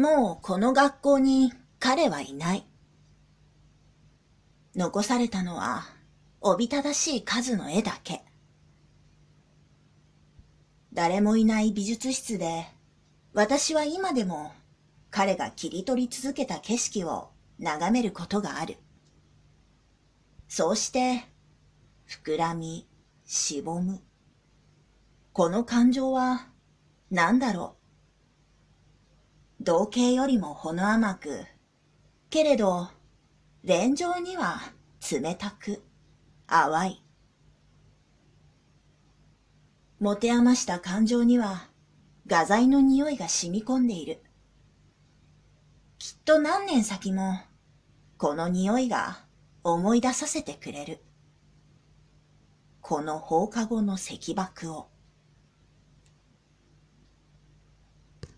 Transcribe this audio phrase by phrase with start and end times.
[0.00, 2.66] もうこの学校に彼はいない。
[4.74, 5.82] 残されたのは、
[6.40, 8.24] おびただしい数の絵だけ。
[10.94, 12.66] 誰もいない美術室で、
[13.34, 14.52] 私は今でも
[15.10, 18.78] 彼が切り取り続けた景色を眺めることがある。
[20.48, 21.26] そうして、
[22.08, 22.88] 膨らみ、
[23.26, 24.00] しぼむ。
[25.34, 26.48] この感情は
[27.10, 27.79] 何だろう？
[29.62, 31.44] 同型よりもほの甘く、
[32.30, 32.88] けれど、
[33.62, 34.60] 連情には
[35.12, 35.82] 冷たく、
[36.46, 37.02] 淡い。
[40.00, 41.68] 持て余した感情には
[42.26, 44.22] 画材の匂いが染み込んでいる。
[45.98, 47.38] きっと何年先も
[48.16, 49.26] この匂いが
[49.62, 51.00] 思い出させてくれる。
[52.80, 54.88] この放課後の石爆を。